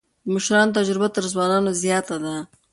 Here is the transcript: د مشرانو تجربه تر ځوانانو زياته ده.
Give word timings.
د 0.23 0.27
مشرانو 0.33 0.75
تجربه 0.77 1.07
تر 1.15 1.23
ځوانانو 1.33 1.71
زياته 1.83 2.15
ده. 2.23 2.35